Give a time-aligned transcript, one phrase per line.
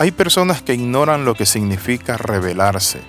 [0.00, 3.00] Hay personas que ignoran lo que significa rebelarse.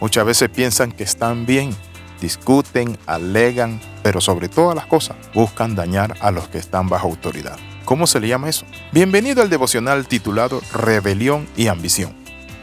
[0.00, 1.74] Muchas veces piensan que están bien,
[2.20, 7.58] discuten, alegan, pero sobre todas las cosas buscan dañar a los que están bajo autoridad.
[7.84, 8.64] ¿Cómo se le llama eso?
[8.92, 12.14] Bienvenido al devocional titulado Rebelión y Ambición.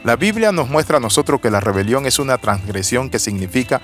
[0.06, 3.82] La Biblia nos muestra a nosotros que la rebelión es una transgresión que significa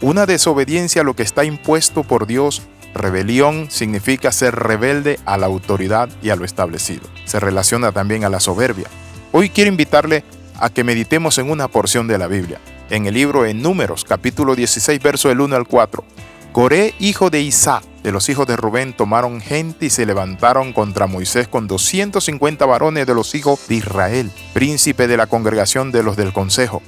[0.00, 2.62] una desobediencia a lo que está impuesto por Dios.
[2.94, 7.02] Rebelión significa ser rebelde a la autoridad y a lo establecido.
[7.26, 8.88] Se relaciona también a la soberbia.
[9.34, 10.24] Hoy quiero invitarle
[10.60, 14.54] a que meditemos en una porción de la Biblia, en el libro de Números, capítulo
[14.54, 16.04] 16, verso del 1 al 4.
[16.52, 21.06] Coré, hijo de Isaac, de los hijos de Rubén, tomaron gente y se levantaron contra
[21.06, 26.18] Moisés con 250 varones de los hijos de Israel, príncipe de la congregación de los
[26.18, 26.82] del consejo,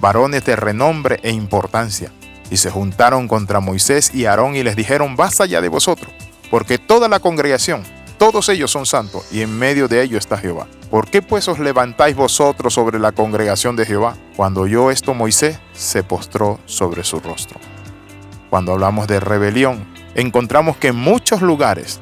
[0.00, 2.10] varones de renombre e importancia.
[2.50, 6.10] Y se juntaron contra Moisés y Aarón y les dijeron, basta ya de vosotros,
[6.50, 7.82] porque toda la congregación,
[8.20, 10.66] todos ellos son santos, y en medio de ellos está Jehová.
[10.90, 14.14] ¿Por qué pues os levantáis vosotros sobre la congregación de Jehová?
[14.36, 17.58] Cuando oyó esto Moisés, se postró sobre su rostro.
[18.50, 21.98] Cuando hablamos de rebelión, encontramos que en muchos lugares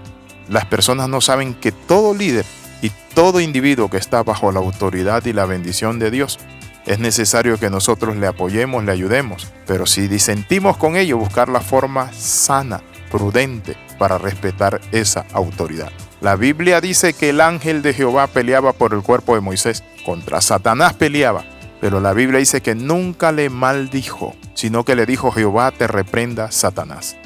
[0.48, 2.44] las personas no saben que todo líder
[2.82, 6.40] y todo individuo que está bajo la autoridad y la bendición de Dios
[6.84, 11.60] es necesario que nosotros le apoyemos, le ayudemos, pero si disentimos con ello, buscar la
[11.60, 15.92] forma sana, prudente, para respetar esa autoridad.
[16.20, 20.40] La Biblia dice que el ángel de Jehová peleaba por el cuerpo de Moisés, contra
[20.40, 21.44] Satanás peleaba,
[21.80, 26.50] pero la Biblia dice que nunca le maldijo, sino que le dijo Jehová te reprenda
[26.50, 27.16] Satanás.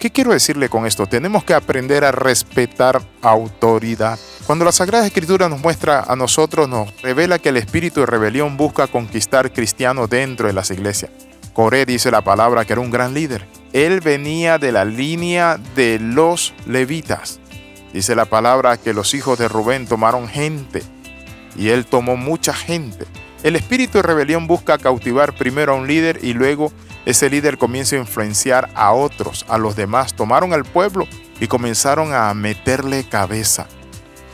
[0.00, 1.06] ¿Qué quiero decirle con esto?
[1.06, 4.18] Tenemos que aprender a respetar autoridad.
[4.46, 8.56] Cuando la Sagrada Escritura nos muestra a nosotros, nos revela que el espíritu de rebelión
[8.56, 11.10] busca conquistar cristianos dentro de las iglesias.
[11.52, 13.46] Coré dice la palabra que era un gran líder.
[13.72, 17.40] Él venía de la línea de los levitas.
[17.92, 20.82] Dice la palabra que los hijos de Rubén tomaron gente
[21.56, 23.06] y él tomó mucha gente.
[23.42, 26.72] El espíritu de rebelión busca cautivar primero a un líder y luego
[27.06, 30.14] ese líder comienza a influenciar a otros, a los demás.
[30.14, 31.06] Tomaron al pueblo
[31.40, 33.66] y comenzaron a meterle cabeza.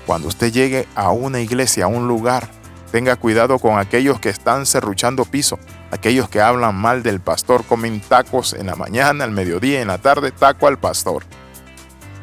[0.06, 2.48] Cuando usted llegue a una iglesia, a un lugar,
[2.91, 5.59] tenga cuidado con aquellos que están serruchando piso,
[5.91, 9.98] aquellos que hablan mal del pastor, comen tacos en la mañana, al mediodía, en la
[9.98, 11.25] tarde, taco al pastor.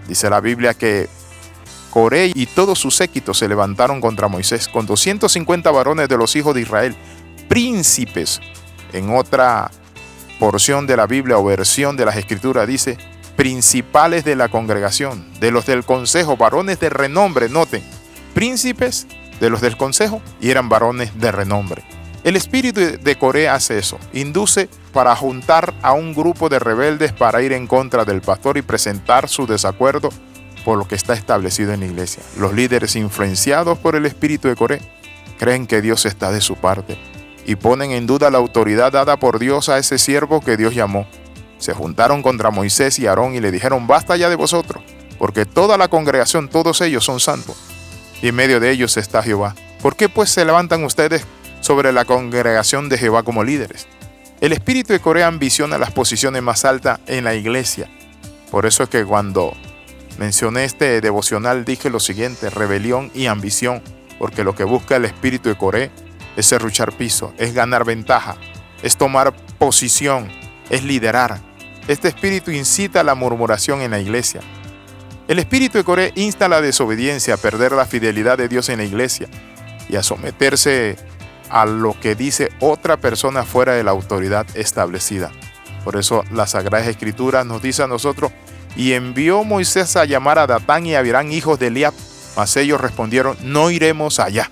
[0.07, 1.09] Dice la Biblia que
[1.91, 6.55] Coré y todos sus séquitos se levantaron contra Moisés con 250 varones de los hijos
[6.55, 6.95] de Israel,
[7.49, 8.39] príncipes.
[8.93, 9.69] En otra
[10.39, 12.97] porción de la Biblia o versión de las Escrituras dice,
[13.35, 17.83] principales de la congregación, de los del consejo, varones de renombre, noten,
[18.33, 19.05] príncipes
[19.41, 21.83] de los del consejo y eran varones de renombre.
[22.23, 27.41] El espíritu de Coré hace eso, induce para juntar a un grupo de rebeldes para
[27.41, 30.09] ir en contra del pastor y presentar su desacuerdo
[30.61, 32.23] por lo que está establecido en la iglesia.
[32.37, 34.81] Los líderes influenciados por el espíritu de Coré
[35.37, 36.97] creen que Dios está de su parte
[37.45, 41.07] y ponen en duda la autoridad dada por Dios a ese siervo que Dios llamó.
[41.57, 44.83] Se juntaron contra Moisés y Aarón y le dijeron, basta ya de vosotros,
[45.17, 47.55] porque toda la congregación, todos ellos son santos,
[48.21, 49.55] y en medio de ellos está Jehová.
[49.81, 51.25] ¿Por qué pues se levantan ustedes
[51.61, 53.87] sobre la congregación de Jehová como líderes?
[54.41, 57.87] El espíritu de Coré ambiciona las posiciones más altas en la iglesia.
[58.49, 59.53] Por eso es que cuando
[60.17, 63.81] mencioné este devocional dije lo siguiente, rebelión y ambición,
[64.19, 65.91] porque lo que busca el espíritu de Coré
[66.35, 68.35] es serruchar piso, es ganar ventaja,
[68.83, 70.29] es tomar posición,
[70.69, 71.39] es liderar.
[71.87, 74.41] Este espíritu incita a la murmuración en la iglesia.
[75.27, 78.77] El espíritu de Coré insta a la desobediencia, a perder la fidelidad de Dios en
[78.77, 79.27] la iglesia
[79.89, 80.97] y a someterse
[81.49, 85.31] a lo que dice otra persona fuera de la autoridad establecida.
[85.83, 88.31] Por eso la Sagrada Escritura nos dice a nosotros
[88.75, 91.93] y envió Moisés a llamar a Datán y Abirán, hijos de Eliab.
[92.35, 94.49] Mas ellos respondieron, no iremos allá.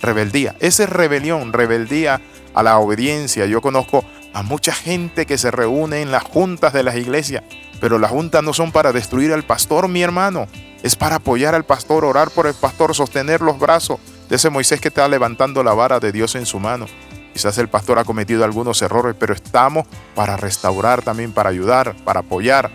[0.00, 0.54] Rebeldía.
[0.60, 2.20] Esa es rebelión, rebeldía
[2.54, 3.46] a la obediencia.
[3.46, 7.42] Yo conozco a mucha gente que se reúne en las juntas de las iglesias,
[7.80, 10.46] pero las juntas no son para destruir al pastor, mi hermano.
[10.82, 13.98] Es para apoyar al pastor, orar por el pastor, sostener los brazos
[14.28, 16.86] de ese Moisés que está levantando la vara de Dios en su mano.
[17.32, 22.20] Quizás el pastor ha cometido algunos errores, pero estamos para restaurar también, para ayudar, para
[22.20, 22.70] apoyar,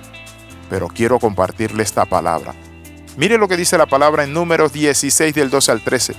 [0.74, 2.56] pero quiero compartirle esta palabra.
[3.16, 6.16] Mire lo que dice la palabra en números 16 del 12 al 13.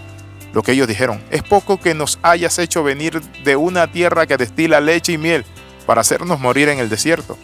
[0.52, 4.36] Lo que ellos dijeron, es poco que nos hayas hecho venir de una tierra que
[4.36, 5.44] destila leche y miel
[5.86, 7.36] para hacernos morir en el desierto,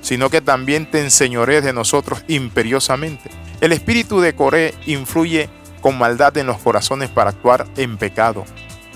[0.00, 3.30] sino que también te enseñoré de nosotros imperiosamente.
[3.60, 5.48] El espíritu de Coré influye
[5.80, 8.44] con maldad en los corazones para actuar en pecado.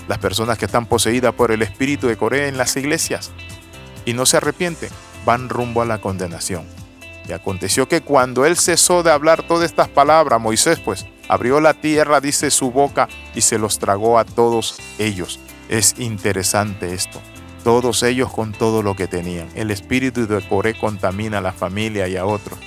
[0.09, 3.31] Las personas que están poseídas por el espíritu de Coré en las iglesias
[4.03, 4.89] y no se arrepienten,
[5.23, 6.80] van rumbo a la condenación.
[7.27, 11.73] Y aconteció que cuando él cesó de hablar todas estas palabras, Moisés pues, Abrió la
[11.73, 15.39] tierra, dice su boca, y se los tragó a todos ellos.
[15.69, 17.21] Es interesante esto.
[17.63, 19.47] Todos ellos con todo lo que tenían.
[19.55, 22.59] El espíritu de Coré contamina a la familia y a otros.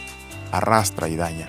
[0.50, 1.46] Arrastra y daña.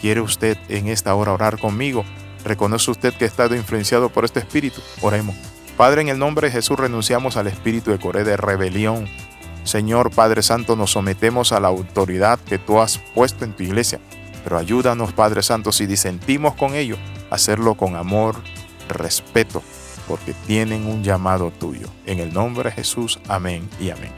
[0.00, 2.04] ¿Quiere usted en esta hora orar conmigo?
[2.44, 4.80] ¿Reconoce usted que ha estado influenciado por este espíritu?
[5.02, 5.36] Oremos.
[5.76, 9.08] Padre, en el nombre de Jesús renunciamos al espíritu de Coré de rebelión.
[9.64, 14.00] Señor Padre Santo, nos sometemos a la autoridad que tú has puesto en tu iglesia.
[14.44, 16.98] Pero ayúdanos, Padre Santo, si disentimos con ellos,
[17.30, 18.36] hacerlo con amor,
[18.88, 19.62] respeto,
[20.08, 21.88] porque tienen un llamado tuyo.
[22.06, 24.12] En el nombre de Jesús, amén y amén.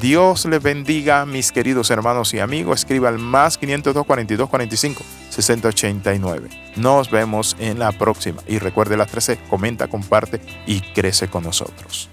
[0.00, 2.80] Dios les bendiga, mis queridos hermanos y amigos.
[2.80, 6.48] Escriba al más 502 42 45 6089.
[6.76, 8.42] Nos vemos en la próxima.
[8.46, 12.08] Y recuerde las 13, comenta, comparte y crece con nosotros.